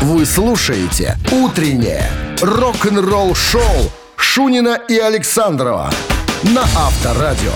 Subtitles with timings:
[0.00, 2.08] Вы слушаете «Утреннее
[2.40, 5.90] рок-н-ролл-шоу» Шунина и Александрова
[6.44, 7.50] на Авторадио.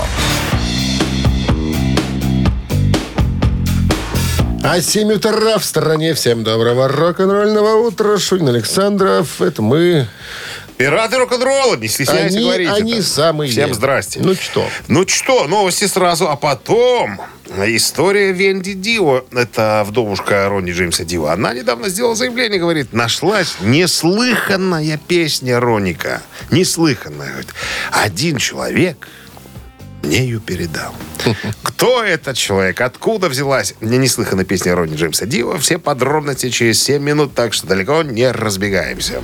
[4.65, 6.15] А 7 утра в стороне.
[6.15, 8.19] Всем доброго рок-н-ролльного утра.
[8.19, 9.41] Шунин Александров.
[9.41, 10.09] Это мы.
[10.77, 13.03] Пираты рок-н-ролла, не стесняйся Они, говорить они это.
[13.03, 13.51] самые.
[13.51, 14.21] Всем здрасте.
[14.23, 14.69] Ну что?
[14.89, 17.21] Ну что, новости сразу, а потом
[17.67, 19.25] история Венди Дио.
[19.33, 21.27] Это вдовушка Ронни Джеймса Дио.
[21.27, 26.23] Она недавно сделала заявление, говорит, нашлась неслыханная песня Роника.
[26.51, 27.29] Неслыханная.
[27.29, 27.55] Говорит,
[27.93, 29.09] один человек
[30.03, 30.95] ее передал.
[31.63, 32.81] Кто этот человек?
[32.81, 33.75] Откуда взялась?
[33.81, 35.59] Мне неслыханная песня Ронни Джеймса Дио.
[35.59, 39.21] Все подробности через 7 минут, так что далеко не разбегаемся.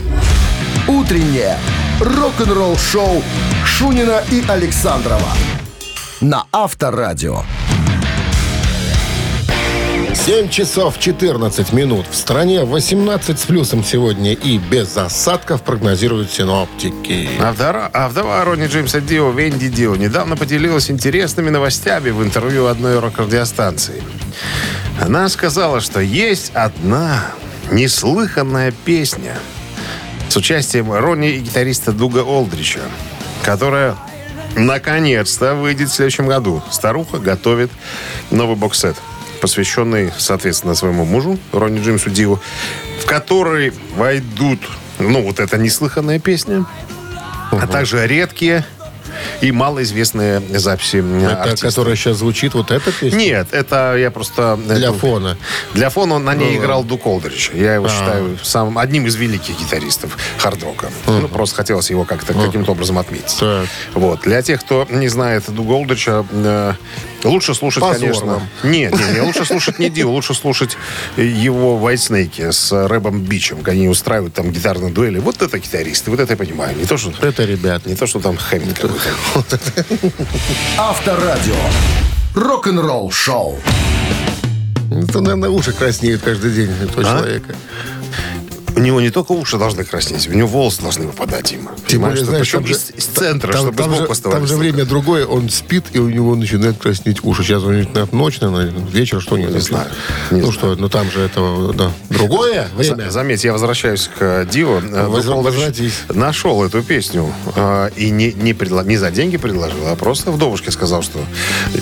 [0.88, 1.59] «Утреннее
[2.01, 3.23] рок-н-ролл-шоу»
[3.65, 5.29] Шунина и Александрова
[6.23, 7.42] на Авторадио.
[10.15, 12.06] 7 часов 14 минут.
[12.10, 17.29] В стране 18 с плюсом сегодня и без осадков прогнозируют синоптики.
[17.40, 22.66] А вдова, а вдова Ронни Джеймса Дио, Венди Дио, недавно поделилась интересными новостями в интервью
[22.66, 24.02] одной рок-радиостанции.
[25.01, 27.27] Она сказала, что есть одна
[27.71, 29.37] неслыханная песня
[30.29, 32.80] с участием Ронни и гитариста Дуга Олдрича,
[33.43, 33.96] которая
[34.57, 36.62] наконец-то выйдет в следующем году.
[36.71, 37.71] Старуха готовит
[38.30, 38.96] новый боксет,
[39.40, 42.38] посвященный, соответственно, своему мужу, Ронни Джеймсу Дио,
[43.01, 44.60] в который войдут,
[44.99, 46.66] ну, вот эта неслыханная песня,
[47.51, 48.65] а также редкие
[49.40, 51.71] и малоизвестные записи Это, артистов.
[51.71, 53.16] которая сейчас звучит, вот эта песня?
[53.16, 54.57] Нет, это я просто...
[54.57, 55.37] Для это- фона.
[55.74, 57.51] Для фона он на ней Ну, играл Дук Олдрич.
[57.54, 60.88] Я его считаю самым, одним из великих гитаристов хард-рока.
[61.06, 63.37] Ну, просто хотелось его как-то каким-то образом отметить.
[63.38, 63.66] Так.
[63.95, 64.21] Вот.
[64.22, 66.72] Для тех, кто не знает Дуга Олдрича, э,
[67.25, 68.27] лучше слушать, Позор конечно...
[68.27, 68.49] вам.
[68.62, 70.77] Нет, нет, нет, лучше слушать не Dio, лучше слушать
[71.16, 73.59] его White Snake с Рэбом Бичем.
[73.59, 75.19] когда Они устраивают там гитарные дуэли.
[75.19, 76.77] Вот это гитаристы, вот это я понимаю.
[76.77, 77.87] Не то, что, Это, ребят.
[77.87, 79.59] не то, что там Хэммит какой-то.
[80.77, 81.55] Авторадио.
[82.34, 83.59] Рок-н-ролл-шоу.
[84.91, 87.05] Это, наверное, уши краснеют каждый день этого А?
[87.05, 87.55] человека.
[88.78, 91.69] У него не только уши должны краснеть, у него волосы должны выпадать им.
[91.89, 94.56] Тем более, знаешь, там же- из, из центра, там, чтобы там сбоку же, там же
[94.56, 97.43] время другое, он спит, и у него начинает краснеть уши.
[97.43, 99.89] Сейчас у него наверное, ночь, наверное, вечер, что не, знаю,
[100.31, 100.53] не ну знаю.
[100.53, 101.91] что, ну там же это, да.
[102.09, 103.06] Другое время.
[103.06, 104.81] За- Заметь, я возвращаюсь к э, Дио.
[104.81, 105.95] Э, возвратись.
[106.09, 110.71] Нашел эту песню э, и не, не, предла- не за деньги предложил, а просто вдовушке
[110.71, 111.19] сказал, что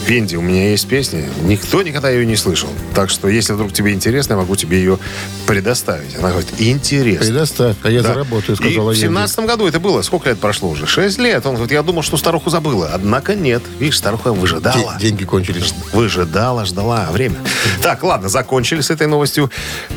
[0.06, 2.70] Венди, у меня есть песня, никто никогда ее не слышал.
[2.94, 4.98] Так что, если вдруг тебе интересно, я могу тебе ее
[5.46, 6.16] предоставить.
[6.16, 6.85] Она говорит, интересно.
[6.88, 8.08] Предоставь, а я Да.
[8.08, 9.00] заработаю, И сказала в Енди.
[9.06, 10.02] семнадцатом году это было.
[10.02, 10.86] Сколько лет прошло уже?
[10.86, 11.44] Шесть лет.
[11.46, 12.90] Он говорит, я думал, что старуху забыла.
[12.94, 13.62] Однако нет.
[13.78, 14.96] Видишь, старуха выжидала.
[14.98, 15.74] Де- Деньги кончились.
[15.92, 17.36] Выжидала, ждала время.
[17.82, 19.50] Так, ладно, закончили с этой новостью.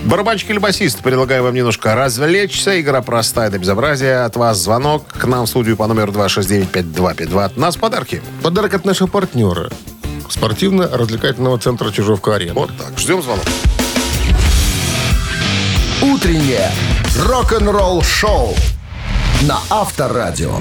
[0.04, 1.00] Барабанщик или басист?
[1.00, 2.80] Предлагаю вам немножко развлечься.
[2.80, 4.26] Игра простая до безобразия.
[4.26, 7.46] От вас звонок к нам в студию по номеру 269-5252.
[7.46, 8.22] От нас подарки.
[8.44, 9.70] Подарок от нашего партнера.
[10.30, 12.54] Спортивно-развлекательного центра Чижовка-Арена.
[12.54, 12.98] Вот так.
[13.00, 13.44] Ждем звонок.
[16.12, 16.72] «Утреннее
[17.28, 18.56] рок-н-ролл-шоу»
[19.44, 20.56] на Авторадио.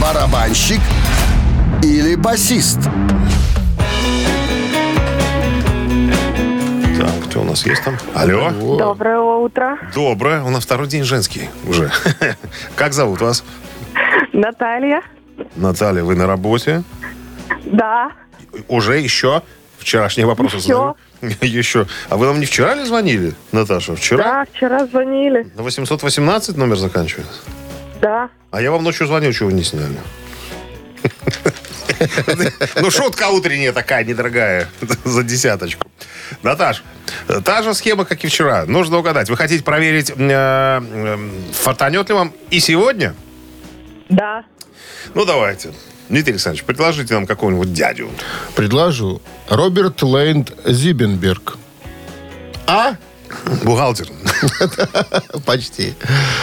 [0.00, 0.78] Барабанщик
[1.82, 2.78] или басист?
[6.96, 7.96] Так, кто у нас есть там?
[8.14, 8.50] Алло.
[8.78, 9.78] Доброе утро.
[9.92, 10.42] Доброе.
[10.44, 11.90] У нас второй день женский уже.
[12.76, 13.42] Как зовут вас?
[14.32, 15.02] Наталья.
[15.56, 16.84] Наталья, вы на работе?
[17.64, 18.12] Да.
[18.68, 19.42] Уже еще?
[19.88, 20.96] Вчерашние вопросы задаю.
[21.40, 21.86] Еще.
[22.10, 23.96] А вы нам не вчера ли звонили, Наташа?
[23.96, 24.22] Вчера?
[24.22, 25.50] Да, вчера звонили.
[25.54, 27.40] На 818 номер заканчивается?
[28.02, 28.28] Да.
[28.50, 29.96] А я вам ночью звонил, чего вы не сняли?
[32.80, 34.68] Ну, шутка утренняя такая, недорогая,
[35.04, 35.88] за десяточку.
[36.44, 36.84] Наташ,
[37.44, 38.66] та же схема, как и вчера.
[38.66, 39.28] Нужно угадать.
[39.30, 40.80] Вы хотите проверить, э,
[41.54, 43.14] фартанет ли вам и сегодня?
[44.10, 44.44] Да.
[45.14, 45.72] Ну, давайте.
[46.08, 48.08] Дмитрий Александрович, предложите нам какого-нибудь дядю.
[48.54, 49.20] Предложу.
[49.48, 51.56] Роберт Лейн Зибенберг.
[52.66, 52.96] А?
[53.62, 54.08] Бухгалтер.
[55.44, 55.94] Почти.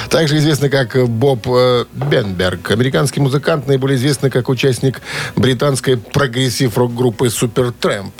[0.09, 2.71] Также известный как Боб э, Бенберг.
[2.71, 5.01] Американский музыкант, наиболее известный как участник
[5.35, 8.13] британской прогрессив-рок-группы Supertramp.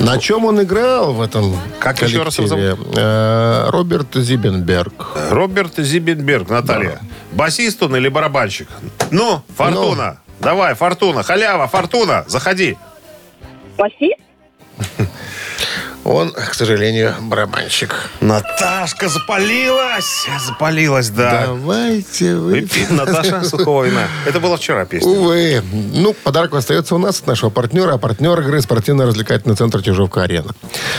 [0.00, 2.76] На чем он играл в этом Как еще раз его коллективе?
[2.96, 4.92] Э, Роберт Зибенберг.
[5.30, 7.00] Роберт Зибенберг, Наталья.
[7.32, 8.68] Басист он или барабанщик?
[9.10, 10.20] Ну, Фортуна.
[10.40, 11.22] Давай, Фортуна.
[11.22, 12.24] Халява, Фортуна.
[12.28, 12.76] Заходи.
[13.76, 14.20] Басист?
[16.08, 17.94] Он, к сожалению, барабанщик.
[18.22, 20.26] Наташка запалилась!
[20.40, 21.48] Запалилась, да.
[21.48, 22.52] Давайте вы...
[22.62, 24.08] Выпьем, Наташа, сухого вина.
[24.24, 25.10] Это было вчера песня.
[25.10, 25.62] Увы.
[25.70, 30.54] Ну, подарок остается у нас от нашего партнера, а партнер игры спортивно-развлекательный центр «Чижовка-арена».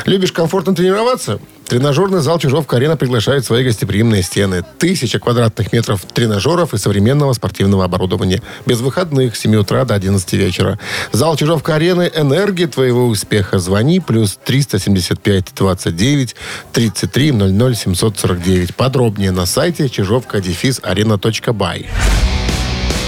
[0.05, 1.39] Любишь комфортно тренироваться?
[1.69, 4.65] Тренажерный зал «Чижовка-арена» приглашает в свои гостеприимные стены.
[4.79, 8.41] Тысяча квадратных метров тренажеров и современного спортивного оборудования.
[8.65, 10.79] Без выходных с 7 утра до 11 вечера.
[11.11, 13.59] Зал «Чижовка-арены»– энергия твоего успеха.
[13.59, 16.35] Звони плюс 375 29
[16.73, 18.75] 33 00 749.
[18.75, 21.87] Подробнее на сайте чижовка-арена.бай.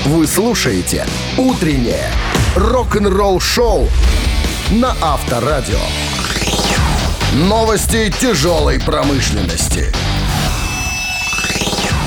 [0.06, 2.12] Вы слушаете «Утреннее
[2.56, 3.90] рок-н-ролл-шоу»
[4.72, 5.80] на Авторадио.
[7.34, 9.86] Новости тяжелой промышленности.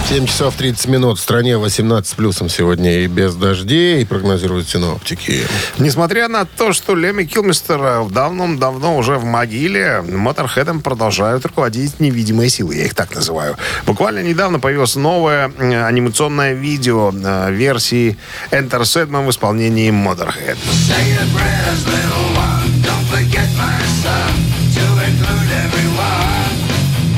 [0.07, 1.19] 7 часов 30 минут.
[1.19, 5.41] В стране 18 с плюсом сегодня и без дождей, и прогнозируют синоптики.
[5.79, 12.75] Несмотря на то, что Леми Килмистер давно-давно уже в могиле, Моторхедом продолжают руководить невидимые силы.
[12.75, 13.57] Я их так называю.
[13.87, 18.19] Буквально недавно появилось новое э, анимационное видео э, версии
[18.51, 20.59] Enter Sandman в исполнении Motorhead.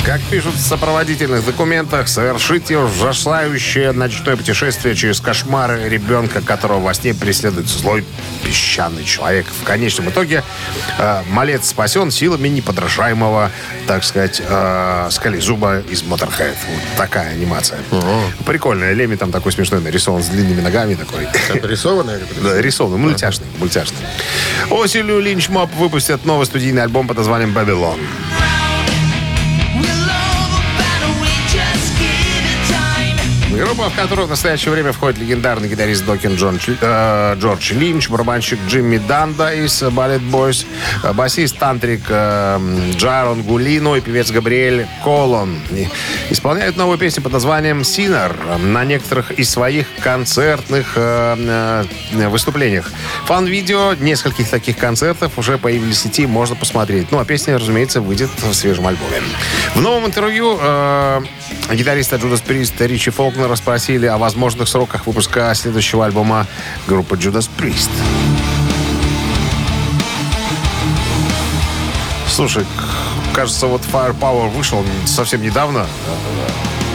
[0.06, 7.12] Как пишут в сопроводительных документах, совершите ужасающее ночное путешествие через кошмары ребенка, которого во сне
[7.12, 8.04] преследует злой
[8.44, 9.46] песчаный человек.
[9.46, 10.44] В конечном итоге
[10.98, 13.50] э, малец спасен силами неподражаемого,
[13.88, 16.54] так сказать, э, скалезуба из Motorhead.
[16.70, 17.80] Вот такая анимация.
[18.46, 18.92] Прикольная.
[18.92, 21.26] Леми там такой смешной нарисован с длинными ногами такой.
[21.52, 22.20] Это рисованное?
[22.44, 24.06] Да, рисованный, мультяшный, мультяшный.
[24.70, 27.98] Осенью Линч Моп выпустят новый студийный альбом под названием «Babylon».
[33.56, 38.58] Группа, в которую в настоящее время входит легендарный гитарист Докин Джон, э, Джордж Линч, барабанщик
[38.68, 40.66] Джимми Данда из Ballet Boys,
[41.02, 42.58] э, басист Тантрик э,
[42.96, 45.58] Джарон Гулино и певец Габриэль Колон.
[45.70, 45.88] И
[46.28, 52.90] Исполняют новую песню под названием «Синер» на некоторых из своих концертных э, э, выступлениях.
[53.24, 57.10] Фан-видео нескольких таких концертов уже появились в сети, можно посмотреть.
[57.10, 59.22] Ну, а песня, разумеется, выйдет в свежем альбоме.
[59.74, 61.22] В новом интервью э,
[61.72, 63.10] гитариста Judas Priest Ричи
[63.46, 66.48] Фолкнера спросили о возможных сроках выпуска следующего альбома
[66.88, 67.90] группы Judas Priest.
[72.28, 72.66] Слушай,
[73.32, 75.87] кажется, вот Firepower вышел совсем недавно,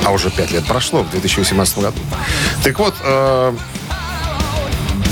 [0.04, 2.00] а уже пять лет прошло, в 2018 году.
[2.64, 3.56] Так вот, э,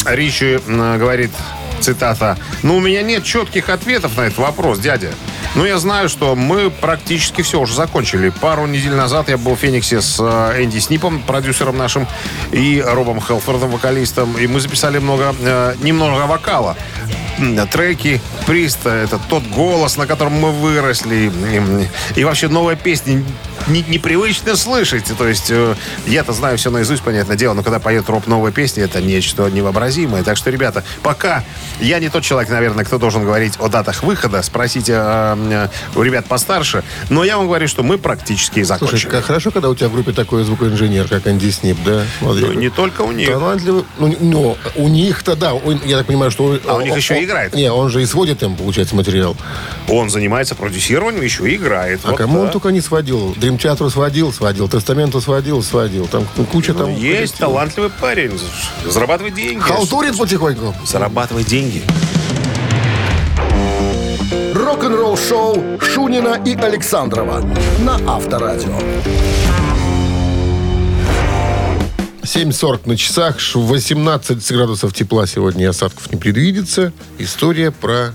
[0.07, 1.31] Ричи э, говорит,
[1.79, 5.11] цитата, «Ну, у меня нет четких ответов на этот вопрос, дядя.
[5.55, 8.29] Но я знаю, что мы практически все уже закончили.
[8.29, 12.07] Пару недель назад я был в Фениксе с э, Энди Снипом, продюсером нашим,
[12.51, 14.37] и Робом Хелфордом, вокалистом.
[14.37, 16.75] И мы записали много, э, немного вокала.
[17.71, 21.31] Треки Приста, это тот голос, на котором мы выросли.
[22.15, 23.23] И, и вообще новая песня
[23.67, 25.05] не- непривычно слышать.
[25.17, 25.75] То есть э,
[26.07, 30.23] я-то знаю все наизусть, понятное дело, но когда поет Роб новые песни, это нечто невообразимое.
[30.23, 31.43] Так что, ребята, пока
[31.79, 36.01] я не тот человек, наверное, кто должен говорить о датах выхода, спросите э, э, у
[36.01, 39.09] ребят постарше, но я вам говорю, что мы практически Слушай, закончили.
[39.09, 42.03] как хорошо, когда у тебя в группе такой звукоинженер, как Анди Снип, да?
[42.19, 43.29] Смотри, Ну, не только у них.
[43.29, 43.83] Талантливый.
[43.97, 45.53] Ну, но у них-то, да.
[45.85, 46.59] я так понимаю, что...
[46.67, 47.53] А у них еще и играет.
[47.53, 49.35] Не, он же и сводит им, получается, материал.
[49.87, 52.01] Он занимается продюсированием, еще и играет.
[52.03, 52.53] А Вот, кому он да.
[52.53, 53.33] только не сводил?
[53.37, 54.67] Дрим Театру сводил, сводил.
[54.67, 56.07] Тестаменту сводил, сводил.
[56.07, 56.91] Там куча там...
[56.91, 58.39] Ну, Есть талантливый парень,
[58.85, 59.59] зарабатывает деньги.
[59.59, 60.75] Халтурит потихоньку.
[60.85, 61.83] Зарабатывает деньги.
[64.53, 67.41] Рок-н-ролл-шоу Шунина и Александрова
[67.79, 68.75] на Авторадио.
[72.23, 76.91] 7.40 на часах, ш- 18 градусов тепла сегодня осадков не предвидится.
[77.17, 78.13] История про...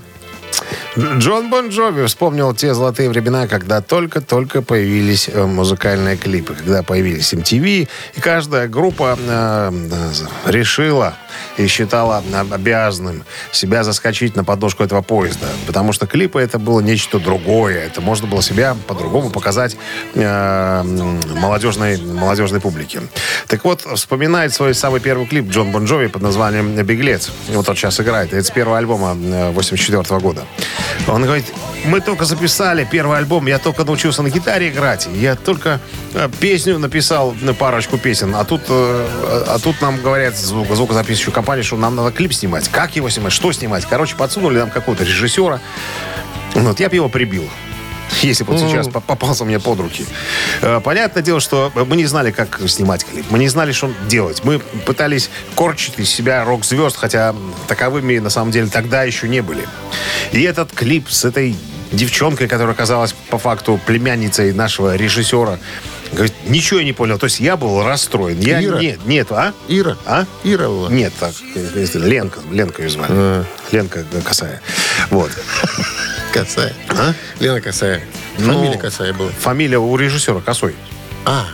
[0.97, 7.35] Джон Бон Джови вспомнил те золотые времена, когда только-только появились э, музыкальные клипы, когда появились
[7.35, 11.15] MTV, и каждая группа э, э, решила
[11.57, 12.23] и считала
[12.53, 18.01] обязанным себя заскочить на подножку этого поезда, потому что клипы это было нечто другое, это
[18.01, 19.77] можно было себя по-другому показать
[20.15, 20.83] э,
[21.35, 23.01] молодежной, молодежной публике.
[23.49, 27.33] Так вот, вспоминает свой самый первый клип Джон Бон Джови под названием «Беглец».
[27.49, 28.33] Вот он сейчас играет.
[28.33, 29.15] Это с первого альбома
[29.53, 30.45] 84 года.
[31.07, 31.47] Он говорит,
[31.85, 35.81] мы только записали первый альбом, я только научился на гитаре играть, я только
[36.15, 41.33] э, песню написал, на парочку песен, а тут, э, а тут нам говорят звук, звукозаписывающую
[41.33, 42.69] компанию, что нам надо клип снимать.
[42.69, 43.87] Как его снимать, что снимать?
[43.89, 45.61] Короче, подсунули нам какого-то режиссера.
[46.55, 47.49] Вот, я бы его прибил.
[48.23, 50.07] Если бы вот сейчас по- попался мне под руки.
[50.63, 53.27] Э, Понятное дело, что мы не знали, как снимать клип.
[53.31, 54.43] Мы не знали, что делать.
[54.45, 57.35] Мы пытались корчить из себя рок-звезд, хотя
[57.69, 59.67] таковыми на самом деле тогда еще не были.
[60.33, 61.57] И этот клип с этой
[61.93, 65.59] девчонкой, которая оказалась по факту племянницей нашего режиссера.
[66.13, 67.19] Говорит, ничего я не понял.
[67.19, 68.39] То есть я был расстроен.
[68.41, 68.79] Я, Ира?
[68.79, 69.53] Нет, нет, а?
[69.69, 69.97] Ира?
[70.07, 70.25] А?
[70.45, 70.91] Ира была?
[70.91, 71.33] Нет, так,
[71.75, 73.11] если Ленка, Ленка ее звали.
[73.13, 73.45] А.
[73.73, 74.61] Ленка Косая.
[75.11, 75.31] Вот.
[76.35, 76.73] Косая.
[76.89, 77.15] А?
[77.39, 78.03] Лена Косая.
[78.39, 79.31] Ну, Фамилия Косая была.
[79.39, 80.75] Фамилия у режиссера Косой.
[81.25, 81.47] А,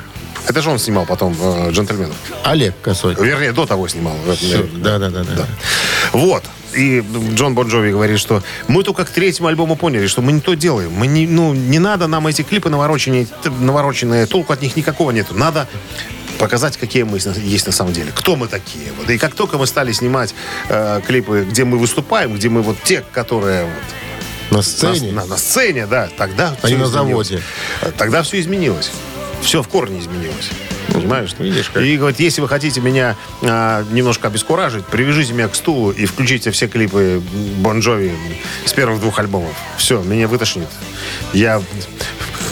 [0.48, 2.16] Это же он снимал потом э, «Джентльменов».
[2.44, 3.14] Олег Косой.
[3.14, 4.16] Вернее, до того снимал.
[4.34, 5.46] Всё, Да, да, да, да.
[6.12, 6.44] Вот.
[6.74, 10.40] И Джон Бон Джови говорит, что мы только к третьему альбому поняли, что мы не
[10.40, 10.90] то делаем.
[10.92, 13.26] Мы не, ну, не надо нам эти клипы навороченные,
[13.60, 15.34] навороченные, толку от них никакого нету.
[15.34, 15.68] Надо
[16.38, 18.12] показать, какие мы есть на самом деле.
[18.14, 18.92] Кто мы такие.
[18.98, 19.10] Вот.
[19.10, 20.34] И как только мы стали снимать
[20.70, 23.72] э, клипы, где мы выступаем, где мы вот те, которые вот,
[24.50, 25.12] На на, сцене.
[25.12, 27.42] на- на сцене, да, тогда А не на заводе.
[27.96, 28.90] Тогда все изменилось.
[29.42, 30.50] Все в корне изменилось.
[30.92, 31.34] Понимаешь?
[31.38, 31.82] видишь, как.
[31.82, 36.50] И говорит, если вы хотите меня а, немножко обескуражить, привяжите меня к стулу и включите
[36.50, 37.22] все клипы
[37.58, 38.12] Бон Джови
[38.66, 39.54] с первых двух альбомов.
[39.76, 40.68] Все, меня вытошнит.
[41.32, 41.62] Я...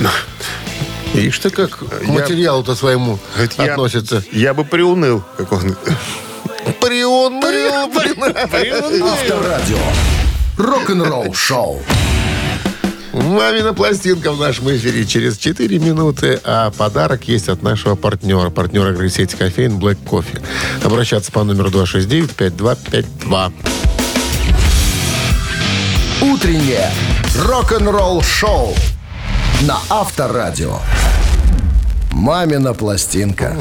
[1.15, 3.19] Видишь ты, как к материалу-то своему
[3.59, 4.23] я- относится.
[4.31, 5.77] Я бы приуныл, как он.
[6.81, 7.91] Приуныл,
[9.09, 9.79] Авторадио.
[10.59, 11.81] Рок-н-ролл шоу.
[13.13, 18.51] Мамина пластинка в нашем эфире через 4 минуты, а подарок есть от нашего партнера.
[18.51, 20.43] Партнера игры сети кофеин Black Coffee.
[20.85, 23.53] Обращаться по номеру 269-5252.
[26.23, 26.91] Утреннее
[27.47, 28.75] рок-н-ролл шоу
[29.63, 30.81] на Авторадио.
[32.11, 33.57] Мамина пластинка.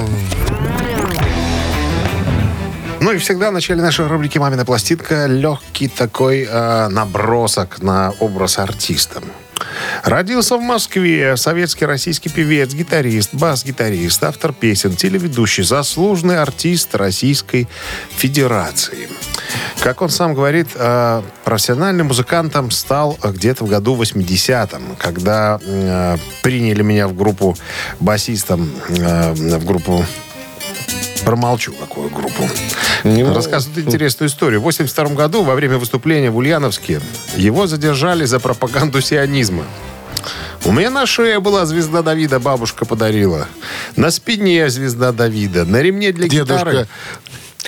[3.08, 8.60] Ну и всегда в начале нашей рубрики «Мамина пластинка» легкий такой э, набросок на образ
[8.60, 9.22] артиста.
[10.04, 17.70] Родился в Москве советский российский певец, гитарист, бас-гитарист, автор песен, телеведущий, заслуженный артист Российской
[18.10, 19.08] Федерации.
[19.80, 26.82] Как он сам говорит, э, профессиональным музыкантом стал где-то в году 80-м, когда э, приняли
[26.82, 27.56] меня в группу
[28.02, 30.06] басистом, э, в группу
[31.28, 32.50] Промолчу, какую группу.
[33.04, 34.62] Рассказывает интересную историю.
[34.62, 37.02] В 82 году, во время выступления в Ульяновске,
[37.36, 39.66] его задержали за пропаганду сионизма.
[40.64, 43.50] У меня на шее была звезда Давида, бабушка подарила.
[43.98, 45.66] На спине звезда Давида.
[45.66, 46.72] На ремне для гитары...
[46.72, 46.88] Дедушка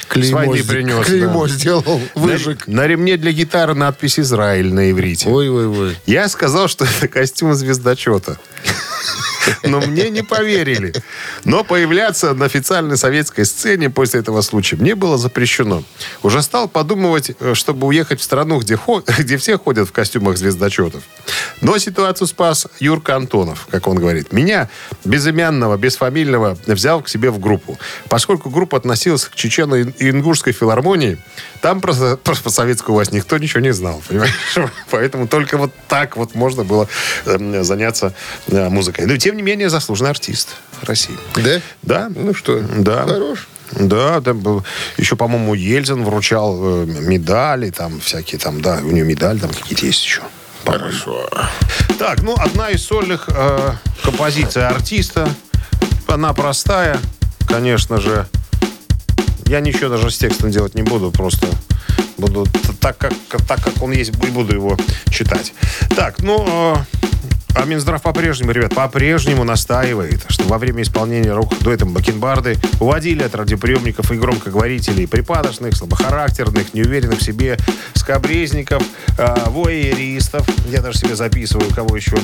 [0.08, 1.54] клеймо, войны с- принес, клеймо да.
[1.54, 2.66] сделал, На, выжег.
[2.66, 5.28] на ремне для гитары надпись «Израиль» на иврите.
[5.28, 5.98] Ой-ой-ой.
[6.06, 8.40] Я сказал, что это костюм звездочета.
[9.64, 10.94] Но мне не поверили.
[11.46, 15.84] Но появляться на официальной советской сцене после этого случая мне было запрещено.
[16.24, 18.80] Уже стал подумывать, э, чтобы уехать в страну, где,
[19.20, 21.04] где все ходят в костюмах звездочетов.
[21.62, 24.32] Но ситуацию спас Юрка Антонов, как он говорит.
[24.32, 24.70] Меня,
[25.06, 27.78] безымянного, бесфамильного, взял к себе в группу.
[28.10, 31.18] Поскольку группа относилась к Чечено-Ингушской филармонии,
[31.62, 31.94] там про,
[32.24, 34.34] про советскую власть никто ничего не знал, понимаешь?
[34.92, 36.88] Поэтому только вот так вот можно было
[37.26, 38.14] э, заняться
[38.48, 39.06] э, музыкой.
[39.06, 40.50] Но, тем не менее, заслуженный артист
[40.84, 41.18] России.
[41.36, 41.62] Да?
[41.82, 42.12] Да.
[42.16, 43.06] Ну что, Да.
[43.06, 43.48] хорош.
[43.72, 44.64] Да, был,
[44.98, 49.86] еще, по-моему, Ельцин вручал э, медали, там всякие там, да, у него медали там какие-то
[49.86, 50.22] есть еще.
[50.66, 51.30] Хорошо.
[52.00, 55.30] Так, ну, одна из сольных э, композиций артиста.
[56.08, 57.00] Она простая,
[57.48, 58.28] конечно же.
[59.46, 61.48] Я ничего даже с текстом делать не буду, просто
[62.18, 62.48] буду
[62.80, 63.14] так, как,
[63.48, 64.78] так, как он есть, и буду его
[65.12, 65.54] читать.
[65.96, 66.76] Так, ну, э,
[67.62, 74.12] а Минздрав по-прежнему, ребят, по-прежнему настаивает, что во время исполнения рок-дуэтом Бакенбарды уводили от радиоприемников
[74.12, 77.58] и громкоговорителей припадочных, слабохарактерных, неуверенных в себе
[77.96, 78.82] скобрезников,
[79.18, 80.48] э, воеристов.
[80.70, 82.18] Я даже себе записываю, кого еще.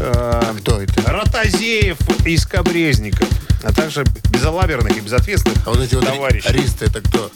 [0.00, 1.02] Э, Кто это?
[1.10, 3.28] Ротозеев и скобрезников,
[3.62, 6.48] а также безалаберных и безответственных А вот эти вот товарищей.
[6.48, 7.30] аристы, это кто?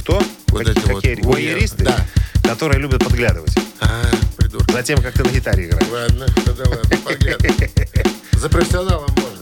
[0.00, 0.22] Кто?
[0.48, 1.22] Вот Какие- эти вот какие?
[1.24, 1.84] Воеристы?
[1.84, 1.96] Да.
[2.42, 3.54] Которые любят подглядывать.
[3.80, 3.88] А,
[4.56, 4.70] придурок.
[4.72, 5.88] Затем, как ты на гитаре играешь.
[5.90, 7.70] Ладно, тогда ладно, поглядывай.
[8.32, 9.10] За профессионалом.
[9.16, 9.35] Можно.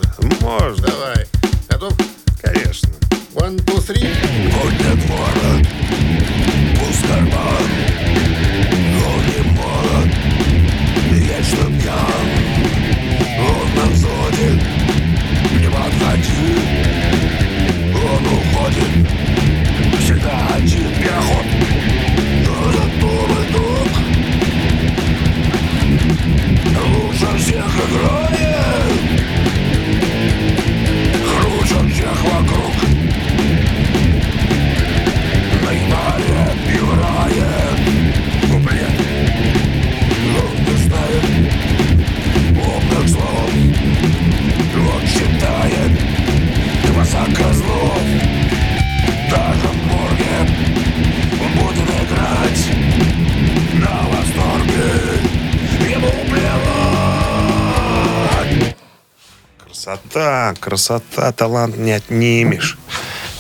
[60.75, 62.77] Красота, талант не отнимешь.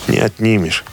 [0.07, 0.85] Не отнимешь.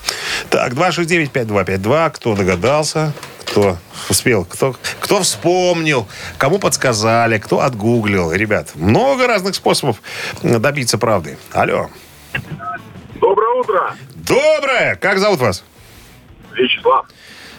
[0.50, 2.10] Так, 269-5252.
[2.10, 3.14] Кто догадался?
[3.46, 3.78] Кто
[4.10, 4.44] успел?
[4.46, 6.08] Кто, кто вспомнил?
[6.40, 7.38] Кому подсказали?
[7.38, 8.32] Кто отгуглил?
[8.32, 10.02] Ребят, много разных способов
[10.42, 11.38] добиться правды.
[11.52, 11.92] Алло.
[13.20, 14.96] Доброе утро, Доброе!
[14.96, 15.64] Как зовут вас?
[16.54, 17.06] Вячеслав.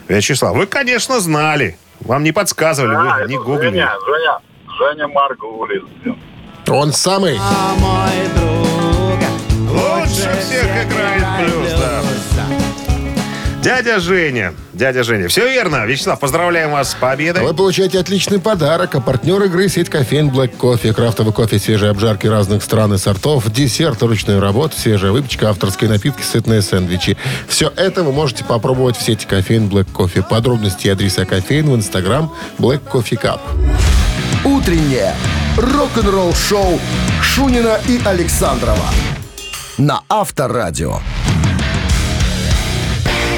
[0.09, 1.77] Вячеслав, вы, конечно, знали.
[2.01, 3.71] Вам не подсказывали, А, вы не гуглили.
[3.71, 4.39] Женя, Женя,
[4.77, 5.83] Женя Маргулис.
[6.67, 7.39] Он самый.
[9.69, 12.01] Лучше всех играет плюс, да.
[13.63, 14.53] Дядя Женя.
[14.73, 15.29] Дядя Женя.
[15.29, 15.85] Все верно.
[15.85, 17.43] Вячеслав, поздравляем вас с победой.
[17.43, 18.93] Вы получаете отличный подарок.
[18.95, 20.93] А партнер игры сеть кофеин Black Coffee.
[20.93, 26.23] Крафтовый кофе, свежие обжарки разных стран и сортов, десерт ручной работы, свежая выпечка, авторские напитки,
[26.23, 27.17] сытные сэндвичи.
[27.47, 30.27] Все это вы можете попробовать в сети кофеин Black Coffee.
[30.27, 33.39] Подробности и адреса кофеин в инстаграм Black Coffee Cup.
[34.43, 35.13] Утреннее
[35.57, 36.79] рок-н-ролл-шоу
[37.21, 38.89] Шунина и Александрова
[39.77, 40.99] на Авторадио.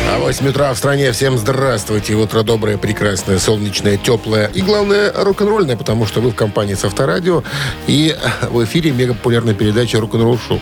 [0.09, 1.11] А 8 утра в стране.
[1.11, 2.13] Всем здравствуйте.
[2.13, 4.47] Утро доброе, прекрасное, солнечное, теплое.
[4.53, 7.43] И главное, рок-н-ролльное, потому что вы в компании с Авторадио.
[7.87, 8.15] И
[8.49, 10.61] в эфире мега популярная передача «Рок-н-ролл шоу».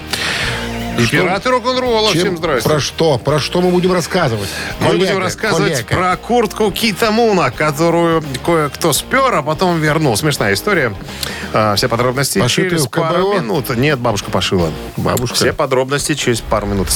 [1.12, 2.12] Пираты рок-н-ролла.
[2.12, 2.70] Чем- Всем здрасте.
[2.70, 3.18] Про что?
[3.18, 4.50] Про что мы будем рассказывать?
[4.80, 5.96] Мы будем Коллега, рассказывать коллега.
[5.96, 10.16] про куртку Кита Муна, которую кое-кто спер, а потом вернул.
[10.18, 10.94] Смешная история.
[11.52, 13.34] А, все подробности Пошитую через пару КБО?
[13.40, 13.76] минут.
[13.76, 14.70] Нет, бабушка пошила.
[14.98, 15.36] Бабушка.
[15.36, 16.88] Все подробности через пару минут.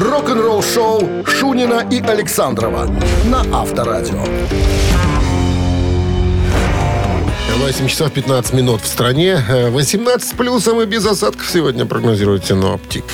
[0.00, 2.86] Рок-н-ролл-шоу Шунина и Александрова
[3.24, 4.24] на Авторадио.
[7.58, 9.42] 8 часов 15 минут в стране.
[9.48, 13.04] Э, 18 с плюсом и без осадков сегодня прогнозируют синоптики.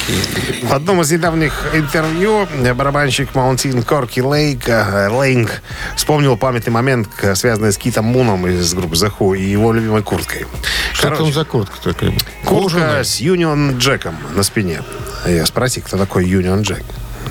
[0.63, 5.63] В одном из недавних интервью барабанщик Маунтин Корки Лейк, э, Лейнг
[5.95, 10.47] вспомнил памятный момент, связанный с Китом Муном из группы The Who и его любимой курткой.
[10.95, 12.13] Что Короче, там за куртка такая?
[12.45, 13.05] Куртка Кожаная?
[13.05, 14.83] с Юнион Джеком на спине.
[15.27, 16.83] Я спроси, кто такой Юнион Джек?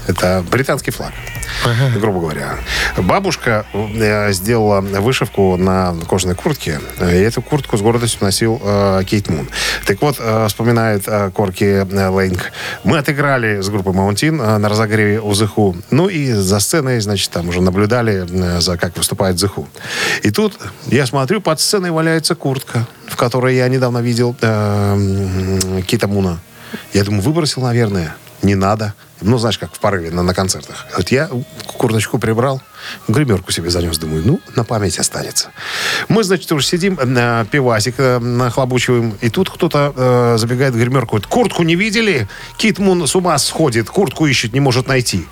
[0.09, 1.11] Это британский флаг,
[1.99, 2.55] грубо говоря.
[2.97, 6.79] Бабушка э, сделала вышивку на кожаной куртке.
[6.97, 9.47] э, И эту куртку с гордостью носил э, Кейт Мун.
[9.85, 12.51] Так вот, э, вспоминает э, Корки э, Лейнг.
[12.83, 15.79] Мы отыграли с группой Маунтин э, на разогреве у Who.
[15.91, 19.67] Ну и за сценой, значит, там уже наблюдали э, за как выступает Who.
[20.23, 20.57] И тут
[20.87, 26.39] я смотрю, под сценой валяется куртка, в которой я недавно видел э, Кита Муна.
[26.93, 28.15] Я думаю, выбросил, наверное.
[28.41, 28.93] Не надо.
[29.21, 30.85] Ну, знаешь, как в порыве на, на концертах.
[30.95, 31.29] Вот я
[31.77, 32.61] курточку прибрал,
[33.09, 33.97] гримерку себе занес.
[33.97, 35.51] Думаю, ну, на память останется.
[36.07, 39.17] Мы, значит, уже сидим, э, пивасик э, нахлобучиваем.
[39.19, 41.17] И тут кто-то э, забегает в гримерку.
[41.17, 42.29] Говорит, куртку не видели?
[42.57, 43.89] Кит Мун с ума сходит.
[43.89, 45.27] Куртку ищет, не может найти.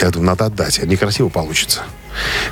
[0.00, 1.82] Я думаю, надо отдать, некрасиво получится.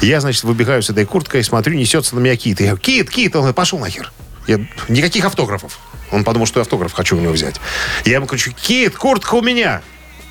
[0.02, 2.60] Я, значит, выбегаю с этой курткой, смотрю, несется на меня Кит.
[2.60, 4.12] Я говорю, Кит, Кит, он говорит, пошел нахер.
[4.46, 5.78] Я, никаких автографов.
[6.12, 7.56] Он подумал, что я автограф хочу у него взять.
[8.04, 9.82] Я ему кричу, Кит, куртка у меня.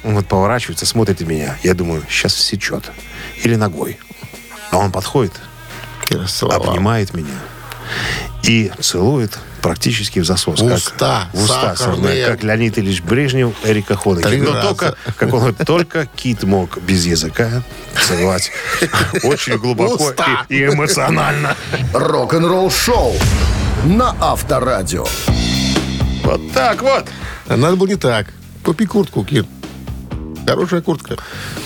[0.04, 1.58] Он вот поворачивается, смотрит на меня.
[1.64, 2.92] Я думаю, сейчас сечет.
[3.44, 3.98] Или ногой.
[4.72, 5.34] А он подходит,
[6.10, 6.70] расцеловал.
[6.72, 7.34] обнимает меня
[8.44, 10.60] и целует практически в засос.
[10.60, 12.26] как- Уста в уста, сахарные.
[12.28, 14.30] как Леонид Ильич Брежнев, Эрика Хонекер.
[14.30, 14.68] Три Но раза.
[14.68, 17.64] только, как он говорит, только Кит мог без языка
[18.08, 18.52] целовать
[19.24, 20.12] очень глубоко
[20.50, 21.56] и, и эмоционально.
[21.94, 23.16] Рок-н-ролл-шоу
[23.86, 25.06] на Авторадио.
[26.26, 27.06] Вот так вот.
[27.48, 28.28] А Надо было не так.
[28.64, 29.46] Купи куртку, Кир.
[30.48, 31.18] Хорошая куртка.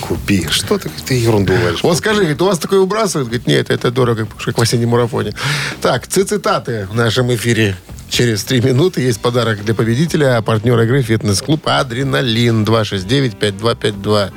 [0.02, 0.48] Купи.
[0.50, 1.82] Что ты, ты ерунду говоришь?
[1.82, 3.30] Вот скажи, говорит, у вас такое выбрасывают?
[3.30, 5.34] Говорит, нет, это дорого, как в осеннем марафоне.
[5.82, 7.78] Так, цитаты в нашем эфире.
[8.10, 14.32] Через три минуты есть подарок для победителя, а партнер игры «Фитнес-клуб Адреналин» 269-5252.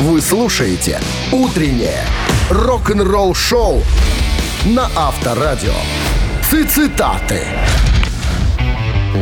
[0.00, 1.00] Вы слушаете
[1.30, 2.04] «Утреннее
[2.48, 3.82] рок-н-ролл-шоу»
[4.64, 5.74] на Авторадио.
[6.50, 7.46] Цитаты.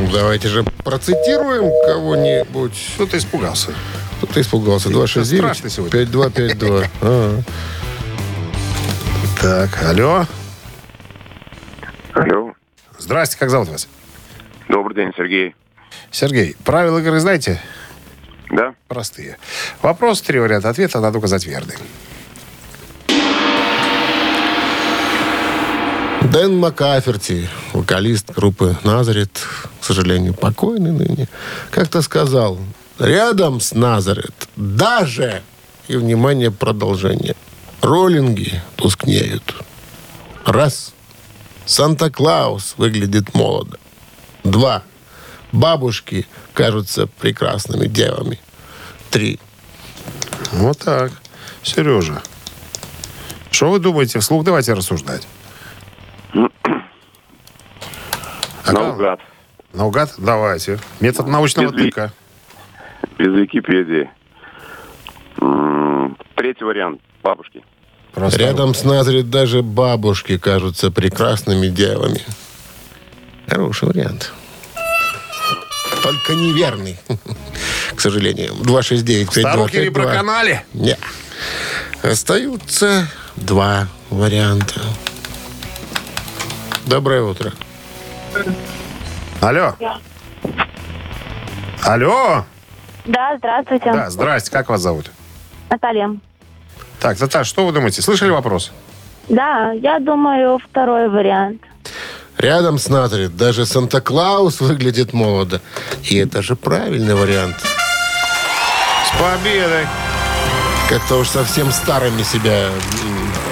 [0.09, 2.75] Ну, Давайте же процитируем кого-нибудь.
[2.75, 3.75] Что ты испугался?
[4.17, 4.89] Кто-то испугался.
[4.89, 6.03] страшный сегодня.
[6.05, 6.87] 269-5252.
[7.03, 7.41] А.
[9.41, 10.25] Так, алло.
[12.15, 12.55] Алло.
[12.99, 13.87] Здрасте, как зовут вас?
[14.69, 15.55] Добрый день, Сергей.
[16.11, 17.61] Сергей, правила игры знаете?
[18.51, 18.75] Да?
[18.89, 19.37] Простые.
[19.83, 21.75] Вопрос, три варианта ответа, надо указать верный.
[26.23, 29.31] Дэн Макаферти, вокалист группы «Назарет»,
[29.81, 31.29] к сожалению, покойный ныне,
[31.71, 32.59] как-то сказал,
[32.99, 35.43] рядом с «Назарет» даже,
[35.87, 37.37] и, внимание, продолжение,
[37.81, 39.55] роллинги тускнеют.
[40.45, 40.93] Раз.
[41.67, 43.79] Санта-Клаус выглядит молодо.
[44.43, 44.83] Два.
[45.53, 48.41] Бабушки кажутся прекрасными девами.
[49.11, 49.39] Три.
[50.53, 51.13] Вот так.
[51.63, 52.23] Сережа.
[53.51, 54.19] Что вы думаете?
[54.19, 55.27] Вслух давайте рассуждать.
[58.73, 59.21] Наугад.
[59.73, 60.15] Наугад?
[60.19, 60.79] Давайте.
[61.01, 62.11] Метод научного Без ви- тыка.
[63.19, 64.11] Без Википедии.
[66.37, 67.01] Третий вариант.
[67.23, 67.63] Бабушки.
[68.13, 72.21] Просто Рядом с Назарет даже бабушки кажутся прекрасными девами.
[73.49, 74.33] Хороший вариант.
[76.03, 76.99] Только неверный.
[77.95, 78.55] К сожалению.
[78.63, 80.03] 269 Старухи не 5252.
[80.05, 80.65] проканали.
[80.75, 80.97] Не.
[82.03, 84.81] Остаются два варианта.
[86.89, 87.53] Доброе утро.
[89.43, 89.75] Алло.
[91.85, 92.45] Алло.
[93.05, 93.93] Да, здравствуйте.
[93.93, 94.51] Да, здрасте.
[94.51, 95.11] Как вас зовут?
[95.69, 96.17] Наталья.
[96.99, 98.01] Так, Наташа, что вы думаете?
[98.01, 98.73] Слышали вопрос?
[99.29, 101.63] Да, я думаю, второй вариант.
[102.39, 105.61] Рядом с Назарет даже Санта-Клаус выглядит молодо.
[106.05, 107.57] И это же правильный вариант.
[109.05, 109.87] С победой.
[110.89, 112.71] Как-то уж совсем старыми себя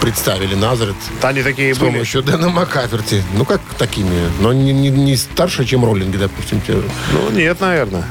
[0.00, 0.96] представили Назарет.
[1.22, 1.90] Они такие С были.
[1.90, 3.22] помощью Дэна Маккаферти.
[3.34, 4.28] Ну, как такими?
[4.40, 6.60] Но не, не- не старше, чем роллинги, допустим.
[6.60, 6.84] те же.
[7.12, 8.04] Ну, нет, наверное.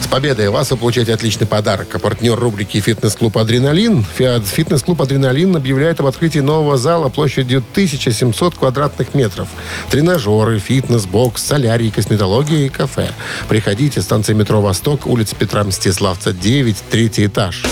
[0.00, 1.94] С победой вас вы получаете отличный подарок.
[1.94, 9.14] А партнер рубрики «Фитнес-клуб Адреналин» «Фитнес-клуб Адреналин» объявляет об открытии нового зала площадью 1700 квадратных
[9.14, 9.48] метров.
[9.90, 13.10] Тренажеры, фитнес, бокс, солярий, косметология и кафе.
[13.48, 17.62] Приходите, станция метро «Восток», улица Петра Мстиславца, 9, третий этаж.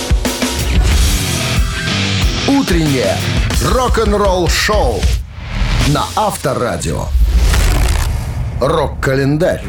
[2.69, 3.17] Утреннее
[3.65, 5.01] рок-н-ролл-шоу
[5.89, 7.07] на Авторадио.
[8.61, 9.63] Рок-календарь.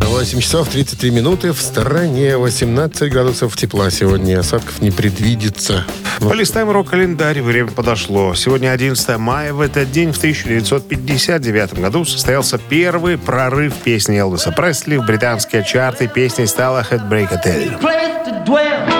[0.00, 1.52] 8 часов 33 минуты.
[1.52, 4.40] В стороне 18 градусов тепла сегодня.
[4.40, 5.84] Осадков не предвидится.
[6.20, 7.42] Полистаем рок-календарь.
[7.42, 8.34] Время подошло.
[8.34, 9.52] Сегодня 11 мая.
[9.52, 16.08] В этот день, в 1959 году, состоялся первый прорыв песни Элвиса Пресли в британские чарты.
[16.08, 18.93] Песней стала «Headbreak Hotel».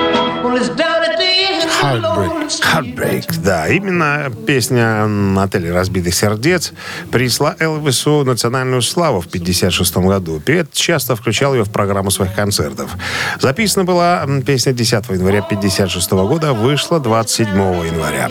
[1.84, 2.48] Heartbreak.
[2.62, 3.68] Heartbreak, да.
[3.68, 5.06] Именно песня
[5.38, 6.72] «Отель разбитых сердец»
[7.12, 10.40] принесла Элвису национальную славу в 1956 году.
[10.40, 12.90] Певец часто включал ее в программу своих концертов.
[13.38, 18.30] Записана была песня 10 января 1956 года, вышла 27 января.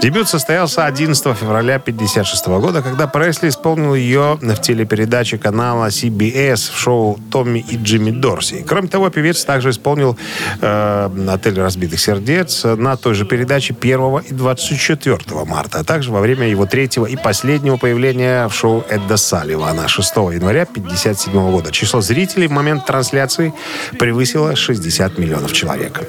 [0.00, 6.78] Дебют состоялся 11 февраля 1956 года, когда Пресли исполнил ее в телепередаче канала CBS в
[6.78, 8.64] шоу «Томми и Джимми Дорси».
[8.66, 10.16] Кроме того, певец также исполнил
[10.62, 16.20] э, «Отель разбитых сердец» на той же передаче 1 и 24 марта, а также во
[16.20, 21.72] время его третьего и последнего появления в шоу Эдда Салливана 6 января 1957 года.
[21.72, 23.52] Число зрителей в момент трансляции
[23.98, 26.00] превысило 60 миллионов человек.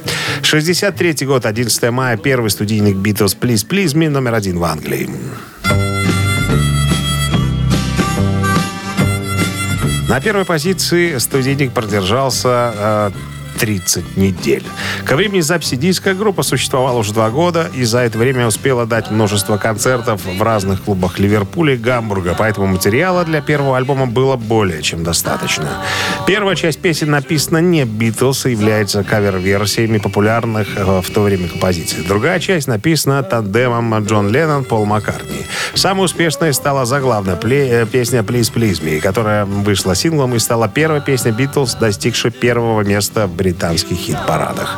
[0.44, 5.10] 63 год, 11 мая, первый студийник Beatles «Please, Please Me» номер один в Англии.
[10.08, 13.12] На первой позиции студийник продержался э,
[13.58, 14.63] 30 недель.
[15.06, 19.12] Ко времени записи диска группа существовала уже два года и за это время успела дать
[19.12, 24.82] множество концертов в разных клубах Ливерпуля и Гамбурга, поэтому материала для первого альбома было более
[24.82, 25.70] чем достаточно.
[26.26, 32.04] Первая часть песен написана не Битлз и является кавер-версиями популярных э, в то время композиций.
[32.08, 35.46] Другая часть написана тандемом Джон Леннон Пол Маккартни.
[35.74, 40.67] Самой успешной стала заглавная пле- э, песня «Please, Please Me», которая вышла синглом и стала
[40.67, 44.78] первой песней Битлз, достигшей первого места в британских хит-парадах.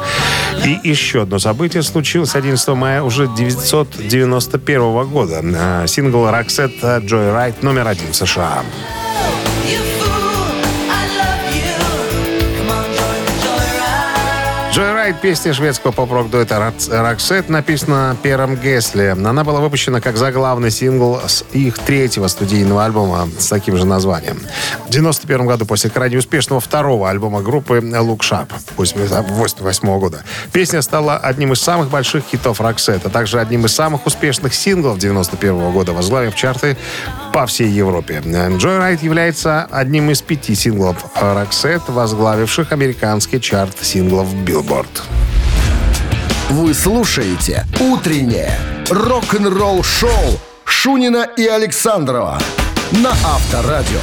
[0.64, 5.42] И еще одно событие случилось 11 мая уже 1991 года.
[5.44, 8.64] Э, Сингл «Roxette Джой Райт» номер один в США.
[14.72, 19.08] Джой Райт, песня шведского поп-рок дуэта Роксет, написана Пером Гесли.
[19.08, 24.40] Она была выпущена как заглавный сингл с их третьего студийного альбома с таким же названием.
[24.86, 31.18] В 91 году, после крайне успешного второго альбома группы Look Sharp 88 года, песня стала
[31.18, 35.94] одним из самых больших хитов Роксет, а также одним из самых успешных синглов 91 года,
[35.94, 36.78] возглавив чарты
[37.34, 38.22] по всей Европе.
[38.64, 44.99] Joyride является одним из пяти синглов Роксет, возглавивших американский чарт синглов Billboard.
[46.50, 48.58] Вы слушаете «Утреннее
[48.90, 52.40] рок-н-ролл-шоу» Шунина и Александрова
[52.92, 54.00] на Авторадио.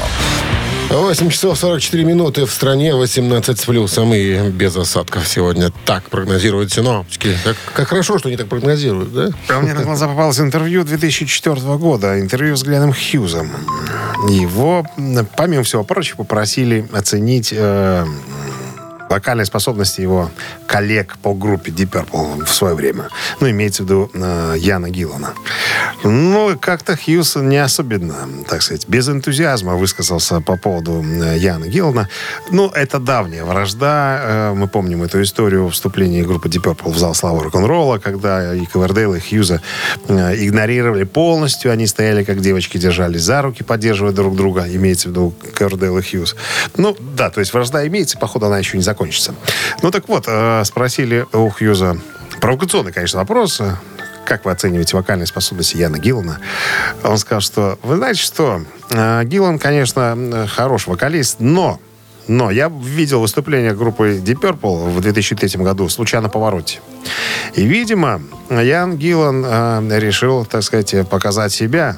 [0.91, 5.73] 8 часов 44 минуты в стране, 18 с плюсом и без осадков сегодня.
[5.85, 7.37] Так прогнозируют синоптики.
[7.43, 9.29] Как, как хорошо, что они так прогнозируют, да?
[9.49, 13.51] А мне на глаза попалось интервью 2004 года, интервью с Гленном Хьюзом.
[14.29, 14.87] Его,
[15.37, 18.07] помимо всего прочего, попросили оценить э,
[19.09, 20.31] вокальные способности его
[20.67, 23.09] коллег по группе Deep Purple в свое время.
[23.41, 25.35] Ну, имеется в виду э, Яна Гиллана.
[26.05, 28.15] Ну, как-то Хьюз не особенно,
[28.49, 32.09] так сказать, без энтузиазма высказался по поводу э, Яна Гиллана.
[32.51, 34.21] Ну, это давняя вражда.
[34.23, 38.67] Э, Мы помним эту историю вступления группы Deep Purple в зал славы рок-н-ролла, когда и
[38.67, 39.61] Ковердейл, и Хьюза
[40.09, 41.73] э, игнорировали полностью.
[41.73, 44.67] Они стояли, как девочки, держались за руки, поддерживая друг друга.
[44.69, 46.37] Имеется в виду Ковердейл и Хьюз.
[46.77, 49.35] Ну, да, то есть вражда имеется, походу, она еще не закончится.
[49.83, 51.99] Ну, так вот, э, спросили у Хьюза
[52.41, 53.61] провокационный, конечно, вопрос.
[54.25, 56.41] Как вы оцениваете вокальные способности Яна Гиллана?
[57.05, 61.79] Он сказал, что, вы знаете что, э, Гиллан, конечно, э, хороший вокалист, но
[62.29, 66.81] но я видел выступление группы Deep Purple в 2003 году «Случайно на повороте».
[67.55, 71.97] И, видимо, Ян Гиллан э, решил, так сказать, показать себя.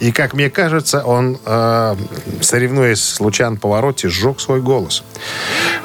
[0.00, 1.96] И, как мне кажется, он, э,
[2.40, 5.04] соревнуясь с «Лучан повороте», сжег свой голос.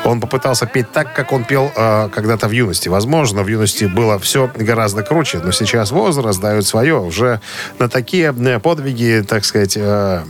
[0.06, 2.88] Он попытался петь так, как он пел э, когда-то в юности.
[2.88, 6.97] Возможно, в юности было все гораздо круче, но сейчас возраст дает свое.
[6.99, 7.41] Уже
[7.78, 10.23] на такие э, подвиги, так сказать, э,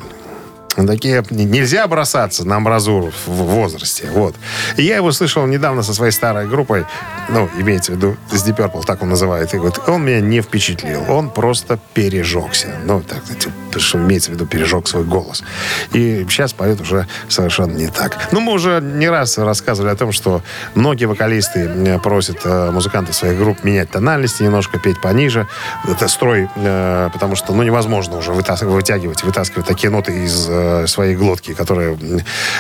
[0.76, 4.10] такие нельзя бросаться на амбразуру в возрасте.
[4.12, 4.36] Вот.
[4.78, 6.86] И я его слышал недавно со своей старой группой,
[7.30, 9.54] ну, имеется в виду с Deep Purple, так он называет.
[9.54, 11.04] И вот он меня не впечатлил.
[11.10, 12.76] Он просто пережегся.
[12.86, 13.24] Ну, так,
[13.72, 15.44] то, что имеется в виду, пережег свой голос.
[15.92, 18.30] И сейчас поет уже совершенно не так.
[18.32, 20.42] Ну, мы уже не раз рассказывали о том, что
[20.76, 25.48] многие вокалисты э, просят э, музыкантов своих групп менять тональности, немножко петь пониже.
[25.88, 30.48] Это строй, э, потому что, ну, невозможно уже вытас- вытягивать, вытаскивать такие ноты из
[30.84, 31.98] э, своей глотки, которые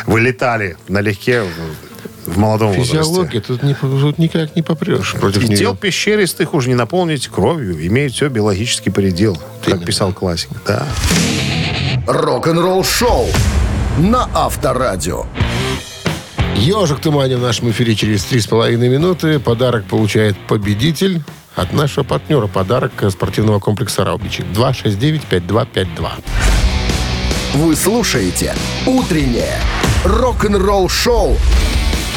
[0.05, 2.97] вылетали налегке в- в молодом возрасте.
[2.97, 5.57] Физиология, тут, не, тут никак не попрешь против И нее.
[5.57, 10.49] тел пещеристых уже не наполнить кровью, имеет все биологический предел, как писал классик.
[10.65, 10.87] Да.
[12.07, 13.27] Рок-н-ролл шоу
[13.99, 15.25] на Авторадио.
[16.55, 19.39] Ежик Туманин в нашем эфире через три с половиной минуты.
[19.39, 21.21] Подарок получает победитель
[21.55, 22.47] от нашего партнера.
[22.47, 24.43] Подарок спортивного комплекса «Раубичи».
[24.53, 26.09] 269-5252.
[27.55, 28.53] Вы слушаете
[28.85, 29.61] «Утреннее
[30.03, 31.37] рок-н-ролл шоу»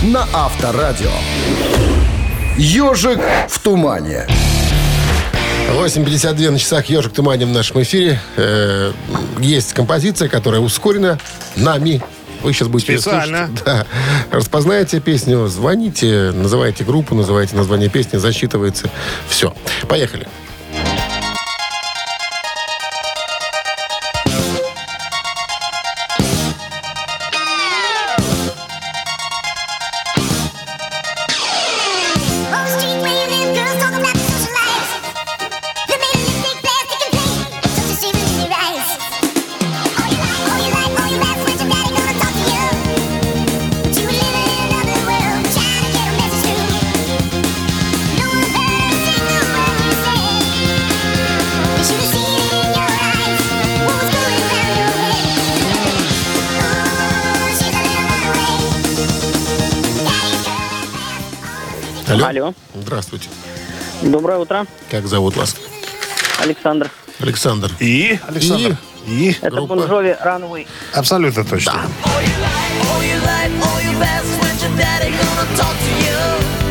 [0.03, 1.13] на Авторадио.
[2.57, 4.27] «Ежик в тумане».
[5.71, 8.21] 8.52 на часах «Ежик Туманин» в нашем эфире.
[8.37, 8.91] Э,
[9.39, 11.21] есть композиция, которая ускорена
[11.55, 12.03] нами.
[12.43, 13.47] Вы сейчас будете Специально.
[13.47, 13.63] слушать.
[13.65, 13.87] Да.
[14.33, 18.91] Распознаете песню, звоните, называйте группу, называйте название песни, засчитывается.
[19.29, 19.55] Все.
[19.89, 20.27] Поехали.
[62.09, 62.27] Алло.
[62.27, 62.55] Алло.
[62.75, 63.29] Здравствуйте.
[64.03, 64.67] Доброе утро.
[64.91, 65.57] Как зовут вас?
[66.43, 66.91] Александр.
[67.19, 67.71] Александр.
[67.81, 68.79] И, Александр?
[69.07, 69.37] И?
[69.41, 69.75] Это Группа?
[69.75, 70.67] Bon Jovi Runaway.
[70.95, 71.83] Абсолютно точно.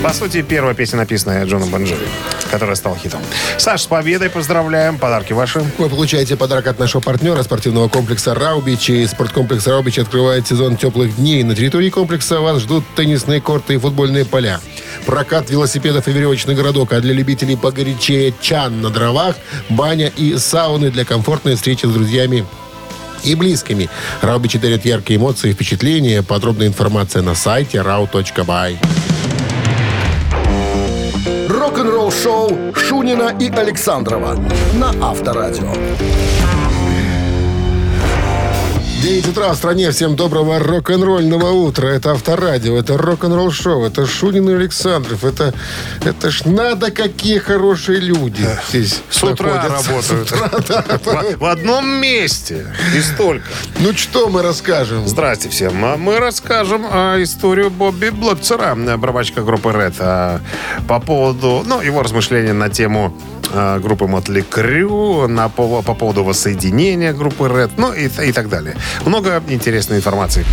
[0.03, 2.05] По сути, первая песня, написанная Джоном Бон Джови,
[2.49, 3.19] которая стала хитом.
[3.57, 4.97] Саш, с победой поздравляем.
[4.97, 5.59] Подарки ваши.
[5.77, 8.89] Вы получаете подарок от нашего партнера спортивного комплекса «Раубич».
[8.89, 11.43] И спорткомплекс «Раубич» открывает сезон теплых дней.
[11.43, 14.61] На территории комплекса вас ждут теннисные корты и футбольные поля.
[15.07, 16.91] Прокат велосипедов и веревочный городок.
[16.91, 19.37] А для любителей погорячее чан на дровах,
[19.69, 22.45] баня и сауны для комфортной встречи с друзьями
[23.23, 23.89] и близкими.
[24.21, 26.23] Раубичи дарят яркие эмоции и впечатления.
[26.23, 28.75] Подробная информация на сайте rau.by.
[31.47, 34.37] Рок-н-ролл шоу Шунина и Александрова
[34.73, 35.71] на Авторадио.
[39.01, 39.91] 9 утра в стране.
[39.91, 41.87] Всем доброго рок-н-ролльного утра.
[41.89, 45.23] Это Авторадио, это рок-н-ролл шоу, это Шунин и Александров.
[45.23, 45.53] Это,
[46.03, 49.91] это ж надо, какие хорошие люди здесь С утра находятся.
[49.91, 50.29] работают.
[50.29, 50.97] С утра, да.
[50.97, 52.65] В в одном месте.
[52.95, 53.45] И столько.
[53.79, 55.07] Ну, что мы расскажем?
[55.07, 55.85] Здрасте всем.
[55.85, 60.41] А Мы расскажем а, историю Бобби Блокцера, барабанщика группы Red, а,
[60.87, 63.15] по поводу, ну, его размышления на тему
[63.53, 68.75] группы Мотли Крю, на, по, по поводу воссоединения группы Red, ну, и, и так далее.
[69.05, 70.45] Много интересной информации.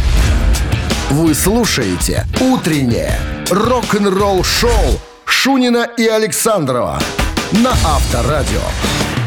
[1.11, 3.19] Вы слушаете «Утреннее
[3.51, 7.01] рок-н-ролл шоу» Шунина и Александрова
[7.53, 8.63] на Авторадио.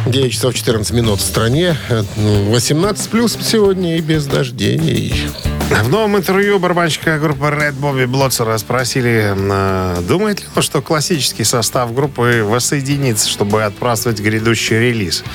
[0.07, 1.77] 9 часов 14 минут в стране.
[1.89, 5.29] Э, ну, 18 плюс сегодня и без дождей.
[5.69, 11.43] В новом интервью барабанщика группы Red Бобби Блотсера спросили, э, думает ли он, что классический
[11.43, 15.25] состав группы воссоединится, чтобы отпраздновать грядущий релиз.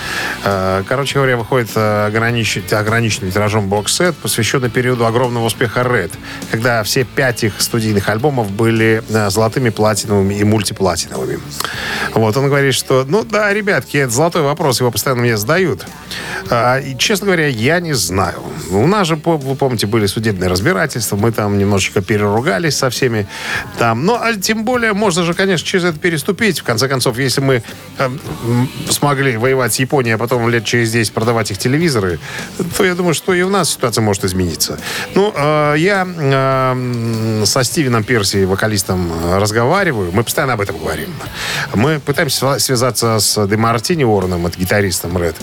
[0.42, 6.12] Э, Короче говоря, выходит э, ограничен- ограниченным тиражом бокс-сет, посвященный периоду огромного успеха Red,
[6.50, 11.40] когда все пять их студийных альбомов были золотыми, платиновыми и мультиплатиновыми.
[12.14, 15.84] Вот, он говорит, что, ну да, ребятки, это золотой вопрос, его постоянно мне задают.
[16.48, 18.42] А, и, честно говоря, я не знаю.
[18.70, 23.26] У нас же, вы помните, были судебные разбирательства, мы там немножечко переругались со всеми
[23.78, 24.06] там.
[24.06, 26.60] Ну, а тем более, можно же, конечно, через это переступить.
[26.60, 27.62] В конце концов, если мы
[27.98, 28.10] э,
[28.88, 32.20] смогли воевать с Японией, а потом лет через 10 продавать их телевизоры,
[32.76, 34.78] то я думаю, что и у нас ситуация может измениться.
[35.16, 40.12] Ну, э, я э, со Стивеном Перси, вокалистом, разговариваю.
[40.12, 41.12] Мы постоянно об этом говорим.
[41.74, 45.34] Мы пытаемся связаться с Де Мартини Уорреном, это гитаристом Red.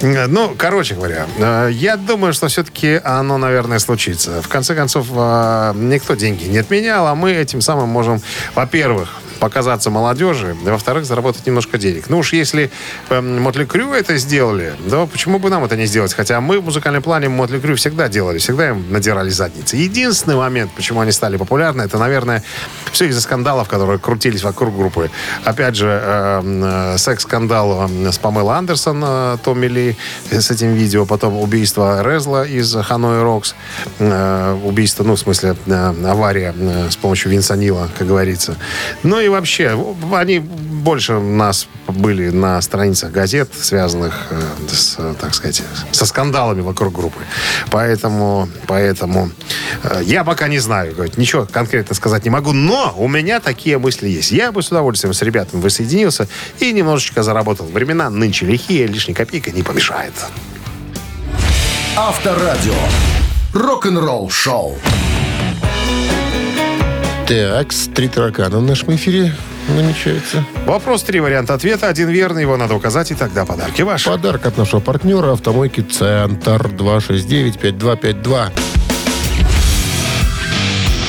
[0.00, 4.25] Э, Ну, короче говоря, э, я думаю, что все-таки оно, наверное, случится.
[4.26, 8.20] В конце концов, э, никто деньги не отменял, а мы этим самым можем,
[8.54, 12.08] во-первых, показаться молодежи, и, во-вторых, заработать немножко денег.
[12.08, 12.70] Ну уж если
[13.10, 16.14] Мотли Крю это сделали, да почему бы нам это не сделать?
[16.14, 19.76] Хотя мы в музыкальном плане Мотли Крю всегда делали, всегда им надирали задницы.
[19.76, 22.42] Единственный момент, почему они стали популярны, это, наверное,
[22.92, 25.10] все из-за скандалов, которые крутились вокруг группы.
[25.44, 29.96] Опять же, э, э, секс-скандал э, с Памелой Андерсон, э, Томми Ли,
[30.30, 33.54] э, с этим видео, потом убийство Резла из Ханой Рокс,
[33.98, 38.56] э, убийство, ну, в смысле, э, авария э, с помощью винсанила, как говорится.
[39.02, 39.78] Ну и вообще,
[40.12, 46.94] они больше нас были на страницах газет, связанных э, с, так сказать, со скандалами вокруг
[46.94, 47.20] группы.
[47.70, 49.30] Поэтому, поэтому
[49.82, 54.08] э, я пока не знаю, ничего конкретно сказать не могу, но у меня такие мысли
[54.08, 54.30] есть.
[54.30, 56.28] Я бы с удовольствием с ребятами воссоединился
[56.60, 57.66] и немножечко заработал.
[57.66, 60.12] Времена нынче лихие, лишняя копейка не помешает.
[61.96, 62.74] Авторадио.
[63.54, 64.76] Рок-н-ролл шоу.
[67.26, 69.34] Так, три таракана в нашем эфире
[69.68, 70.44] намечается.
[70.64, 71.88] Вопрос, три варианта ответа.
[71.88, 74.08] Один верный, его надо указать, и тогда подарки ваши.
[74.08, 78.52] Подарок от нашего партнера «Автомойки Центр» 269-5252.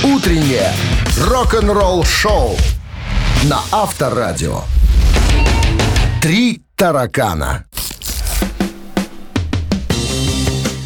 [0.05, 0.73] Утреннее
[1.21, 2.57] рок-н-ролл шоу
[3.43, 4.61] на Авторадио.
[6.19, 7.66] Три таракана.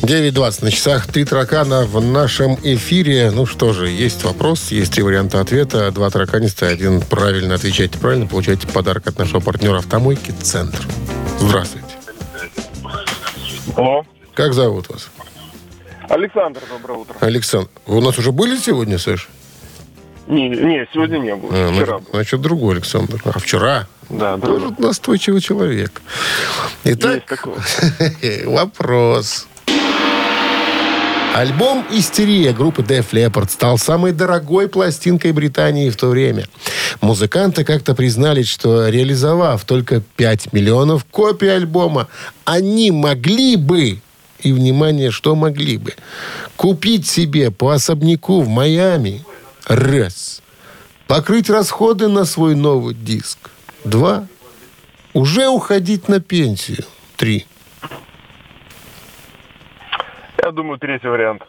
[0.01, 1.07] 9.20 на часах.
[1.07, 3.29] Три таракана в нашем эфире.
[3.31, 5.91] Ну что же, есть вопрос, есть три варианта ответа.
[5.91, 10.79] Два тараканиста, один правильно отвечаете правильно, получаете подарок от нашего партнера «Автомойки Центр».
[11.39, 11.87] Здравствуйте.
[13.75, 14.03] Алло.
[14.33, 15.09] Как зовут вас?
[16.09, 17.15] Александр, доброе утро.
[17.19, 17.69] Александр.
[17.85, 19.29] Вы у нас уже были сегодня, Саш?
[20.27, 21.51] Не, не, сегодня не было.
[21.53, 22.11] А, Вчера значит, был.
[22.13, 23.21] значит, другой Александр.
[23.23, 23.87] А вчера?
[24.09, 24.47] Да, да.
[24.47, 26.01] Тоже настойчивый человек.
[26.83, 27.23] Итак,
[28.45, 29.47] вопрос.
[31.33, 36.45] Альбом «Истерия» группы Def Leppard стал самой дорогой пластинкой Британии в то время.
[36.99, 42.09] Музыканты как-то признались, что реализовав только 5 миллионов копий альбома,
[42.43, 44.01] они могли бы,
[44.41, 45.93] и, внимание, что могли бы,
[46.57, 49.23] купить себе по особняку в Майами,
[49.67, 50.41] раз,
[51.07, 53.37] покрыть расходы на свой новый диск,
[53.85, 54.27] два,
[55.13, 56.83] уже уходить на пенсию,
[57.15, 57.45] три.
[60.43, 61.43] Я думаю, третий вариант.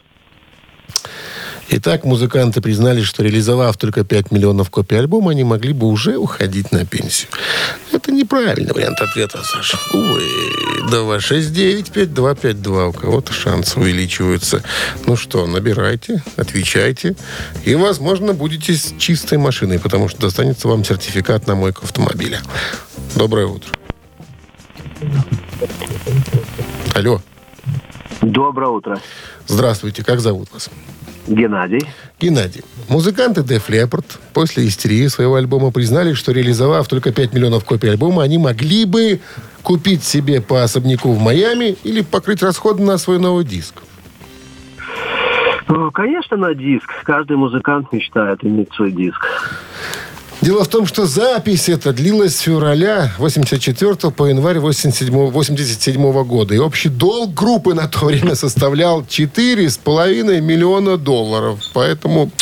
[1.71, 6.71] Итак, музыканты признали, что реализовав только 5 миллионов копий альбома, они могли бы уже уходить
[6.71, 7.31] на пенсию.
[7.93, 9.79] Это неправильный вариант ответа, Саша.
[9.95, 10.21] Увы.
[10.91, 12.89] 269-5252.
[12.89, 14.63] У кого-то шансы увеличиваются.
[15.07, 17.17] Ну что, набирайте, отвечайте.
[17.65, 22.41] И, возможно, будете с чистой машиной, потому что достанется вам сертификат на мойку автомобиля.
[23.17, 23.71] Доброе утро.
[26.95, 27.23] Алло.
[28.23, 28.99] Доброе утро.
[29.47, 30.05] Здравствуйте.
[30.05, 30.71] Как зовут вас?
[31.27, 31.81] Геннадий.
[32.21, 32.63] Геннадий.
[32.89, 38.23] Музыканты Def Leppard после истерии своего альбома признали, что реализовав только 5 миллионов копий альбома,
[38.23, 39.21] они могли бы
[39.63, 43.83] купить себе по особняку в Майами или покрыть расходы на свой новый диск.
[45.69, 46.89] Э, Конечно, на диск.
[47.05, 49.27] Каждый музыкант мечтает иметь свой диск.
[50.43, 56.53] Дело в том, что запись эта длилась с февраля 84 по январь 87, 87 года.
[56.53, 61.61] И общий долг группы на то время составлял 4,5 миллиона долларов.
[61.73, 62.33] Поэтому,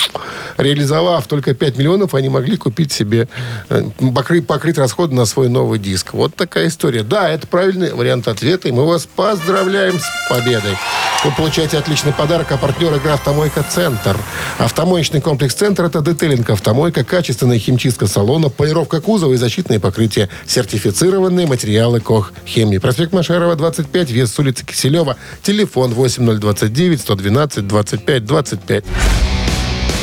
[0.57, 3.29] реализовав только 5 миллионов, они могли купить себе,
[3.69, 3.83] э,
[4.15, 6.15] покрыть, покрыть расходы на свой новый диск.
[6.15, 7.03] Вот такая история.
[7.03, 10.79] Да, это правильный вариант ответа, и мы вас поздравляем с победой.
[11.23, 14.17] Вы получаете отличный подарок, а партнер игры «Автомойка Центр».
[14.57, 20.29] Автомоечный комплекс «Центр»— это детейлинг «Автомойка», качественная химчистка химчистка салона, полировка кузова и защитные покрытия.
[20.47, 22.79] Сертифицированные материалы КОХ Хемии.
[22.79, 25.17] Проспект Машерова, 25, вес с улицы Киселева.
[25.43, 28.85] Телефон 8029 112 25 25.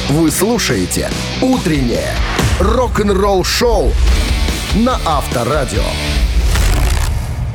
[0.10, 1.10] Вы слушаете
[1.42, 2.12] «Утреннее
[2.60, 3.94] рок-н-ролл-шоу»
[4.76, 5.84] на Авторадио.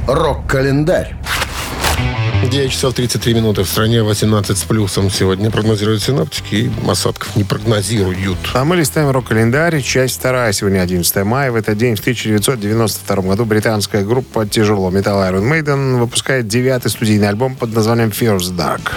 [0.06, 1.14] Рок-календарь.
[2.52, 3.62] 9 часов 33 минуты.
[3.62, 6.54] В стране 18 с плюсом сегодня прогнозируют синоптики.
[6.54, 8.36] И осадков не прогнозируют.
[8.52, 9.80] А мы листаем рок-календарь.
[9.80, 10.52] Часть вторая.
[10.52, 11.50] Сегодня 11 мая.
[11.50, 17.30] В этот день, в 1992 году, британская группа тяжелого металла Iron Maiden выпускает девятый студийный
[17.30, 18.92] альбом под названием Fear's Dark.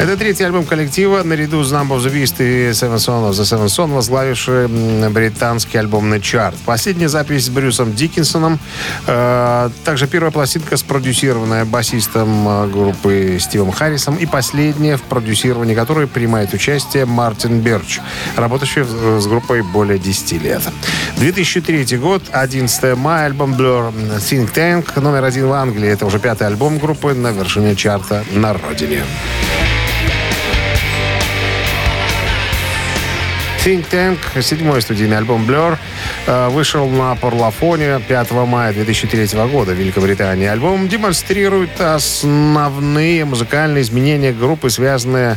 [0.00, 3.42] Это третий альбом коллектива, наряду с Number of the Beast и Seven Son of the
[3.42, 4.66] Seven Son, возглавивший
[5.10, 6.56] британский альбомный чарт.
[6.64, 8.58] Последняя запись с Брюсом Диккинсоном.
[9.06, 14.16] э, также первая пластинка, спродюсированная басистом э, группы Стивом Харрисом.
[14.16, 18.00] И последняя, в продюсировании которой принимает участие Мартин Берч,
[18.36, 20.62] работающий в- с группой более 10 лет.
[21.18, 25.90] 2003 год, 11 мая, альбом Blur Think Tank, номер один в Англии.
[25.90, 29.02] Это уже пятый альбом группы на вершине чарта на родине.
[33.62, 35.76] Think Tank, седьмой студийный альбом Blur,
[36.26, 40.46] э, вышел на Парлафоне 5 мая 2003 года в Великобритании.
[40.46, 45.36] Альбом демонстрирует основные музыкальные изменения группы, связанные,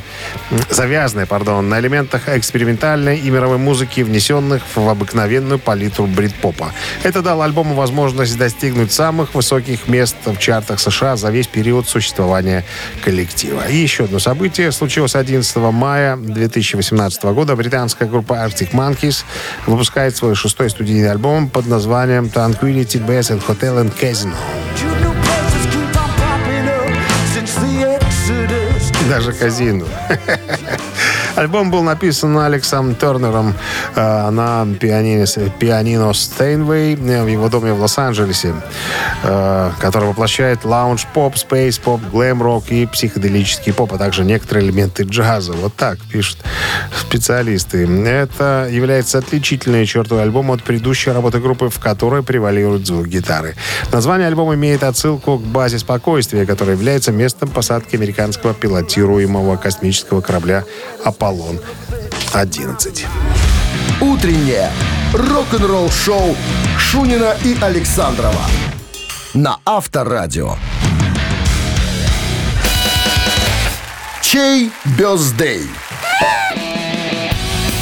[0.70, 6.72] завязанные пардон, на элементах экспериментальной и мировой музыки, внесенных в обыкновенную палитру брит-попа.
[7.04, 12.64] Это дало альбому возможность достигнуть самых высоких мест в чартах США за весь период существования
[13.04, 13.68] коллектива.
[13.68, 17.58] И еще одно событие случилось 11 мая 2018 года.
[17.58, 19.24] Британская группа Arctic Monkeys
[19.66, 24.36] выпускает свой шестой студийный альбом под названием Tranquility Base and Hotel and Casino.
[29.10, 29.86] Даже казино.
[31.44, 33.54] Альбом был написан Алексом Тернером
[33.96, 35.26] э, на пианино,
[35.60, 38.54] пианино Стейнвей в его доме в Лос-Анджелесе,
[39.24, 45.52] э, который воплощает лаунж-поп, спейс-поп, глэм-рок и психоделический поп, а также некоторые элементы джаза.
[45.52, 46.38] Вот так пишут
[46.98, 47.86] специалисты.
[48.08, 53.56] Это является отличительной чертой альбома от предыдущей работы группы, в которой превалирует звук гитары.
[53.92, 60.64] Название альбома имеет отсылку к базе спокойствия, которая является местом посадки американского пилотируемого космического корабля
[61.34, 63.06] «Аполлон-11».
[64.02, 64.70] Утреннее
[65.14, 66.36] рок-н-ролл-шоу
[66.78, 68.46] Шунина и Александрова
[69.34, 70.56] на Авторадио.
[74.22, 75.68] Чей бездей?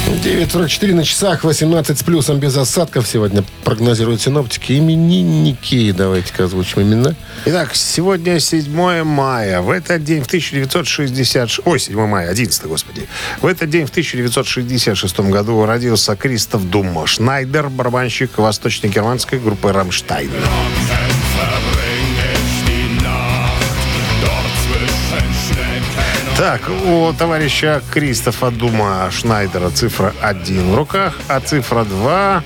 [0.08, 4.72] 9.44 на часах, 18 с плюсом без осадков сегодня прогнозируют синоптики.
[4.72, 7.14] Именинники, давайте-ка озвучим имена.
[7.46, 9.60] Итак, сегодня 7 мая.
[9.60, 11.60] В этот день в 1960...
[11.64, 13.08] Ой, 7 мая, 11, господи.
[13.40, 20.30] В этот день в 1966 году родился Кристоф Думмо Шнайдер, барабанщик восточно-германской группы «Рамштайн».
[26.42, 32.42] Так, у товарища Кристофа Дума Шнайдера цифра 1 в руках, а цифра 2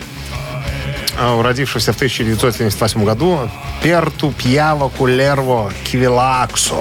[1.19, 3.51] а, родившегося в 1978 году
[3.83, 6.75] Перту Пьяво Кулерво Кивилаксо.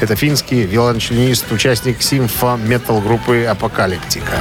[0.00, 4.32] Это финский виолончелинист, участник симфо-метал группы Апокалиптика.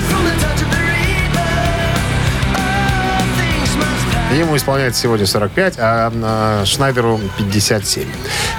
[4.33, 8.07] Ему исполняется сегодня 45, а а, Шнайдеру 57.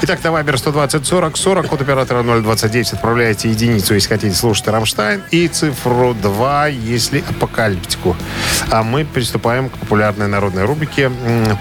[0.02, 5.22] Итак, на Вайбер 120 40 40, код оператора 029 отправляете единицу, если хотите слушать Рамштайн,
[5.30, 8.16] и цифру 2, если апокалиптику.
[8.70, 11.10] А мы приступаем к популярной народной рубрике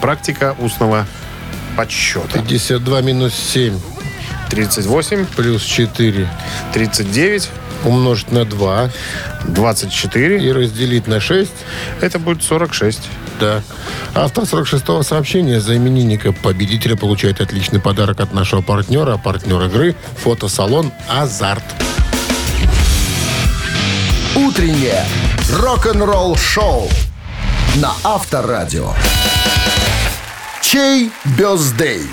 [0.02, 1.06] «Практика устного
[1.76, 2.40] подсчета».
[2.40, 3.78] 52 минус 7
[4.50, 6.30] 38, плюс 4
[6.74, 7.50] 39,
[7.84, 8.90] умножить на 2
[9.48, 10.44] 24.
[10.44, 11.52] и разделить на 6.
[12.02, 13.00] Это будет 46.
[13.40, 13.62] Да.
[14.14, 19.96] Автор 46-го сообщения за именинника победителя получает отличный подарок от нашего партнера, а партнер игры–
[20.24, 21.64] фотосалон «Азарт».
[24.36, 25.06] Утреннее
[25.52, 26.90] рок-н-ролл-шоу
[27.76, 28.94] на Авторадио.
[30.62, 32.04] Чей birthday?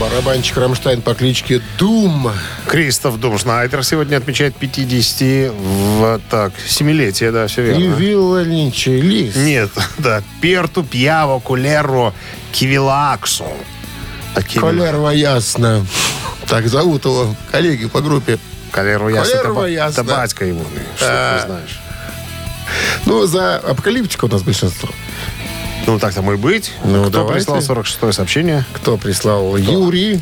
[0.00, 2.32] Барабанщик Рамштайн по кличке Дум.
[2.66, 7.94] Кристоф Дум Шнайдер сегодня отмечает 50 в, так, 7-летие, да, все верно.
[7.96, 9.36] виолончелист.
[9.36, 10.22] Нет, да.
[10.40, 12.14] Перту, Пьяво, Кулеро,
[12.50, 13.44] Кивилаксо.
[14.34, 15.84] Таким- Колерва ясно.
[16.48, 18.38] Так зовут его коллеги по группе.
[18.70, 19.52] Калеру ясно.
[19.52, 20.00] ба- ясно.
[20.00, 20.64] Это батька его.
[20.96, 21.78] Что ты знаешь.
[23.04, 24.88] Ну, за апокалиптику у нас большинство.
[25.86, 26.72] Ну, так тому и быть.
[26.84, 27.46] Ну, Кто давайте.
[27.52, 28.64] прислал 46-е сообщение?
[28.72, 29.56] Кто прислал?
[29.56, 30.20] Юрий.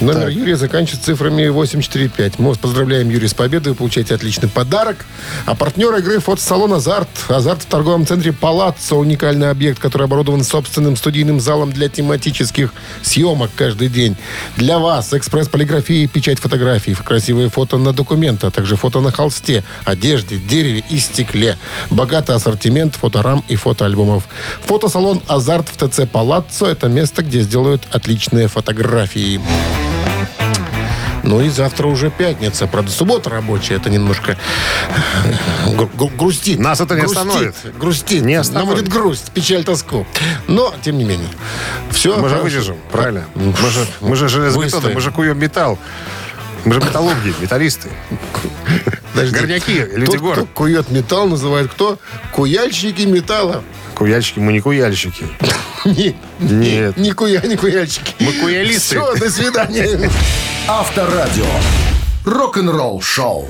[0.00, 2.38] Номер Юрия заканчивается цифрами 845.
[2.38, 3.72] Мы вас поздравляем, Юрий, с победой.
[3.72, 5.06] Вы получаете отличный подарок.
[5.46, 7.08] А партнер игры фотосалон «Азарт».
[7.28, 8.96] «Азарт» в торговом центре «Палаццо».
[8.96, 14.16] Уникальный объект, который оборудован собственным студийным залом для тематических съемок каждый день.
[14.56, 16.94] Для вас экспресс-полиграфия и печать фотографий.
[16.94, 21.56] Красивые фото на документы, а также фото на холсте, одежде, дереве и стекле.
[21.88, 24.24] Богатый ассортимент фоторам и фотоальбомов.
[24.66, 29.40] Фотосалон «Азарт» в ТЦ «Палаццо»– это место, где сделают отличные фотографии.
[31.26, 32.66] Ну и завтра уже пятница.
[32.66, 33.74] Правда, суббота рабочая.
[33.74, 34.36] Это немножко
[34.88, 36.58] э, гру- гру- грустит.
[36.58, 37.54] Нас это не грустит, остановит.
[37.78, 38.22] Грустит.
[38.22, 38.74] Не Нам остановит.
[38.84, 40.06] будет грусть, печаль, тоску.
[40.46, 41.28] Но, тем не менее.
[41.90, 43.24] Все Мы же выдержим, правильно?
[43.34, 44.94] Мы же, мы же железобетонные, Выстоим.
[44.94, 45.78] мы же куем металл.
[46.66, 47.88] Мы же металлурги, металлисты.
[49.14, 52.00] Горняки, люди Тот, кто кует металл, называют кто?
[52.32, 53.62] Куяльщики металла.
[53.94, 55.26] Куяльщики, мы не куяльщики.
[55.84, 56.96] Не, Нет.
[56.96, 58.12] не куя, не куяльщики.
[58.18, 58.98] Мы куялисты.
[59.00, 60.10] Все, до свидания.
[60.66, 61.46] Авторадио.
[62.24, 63.48] Рок-н-ролл шоу.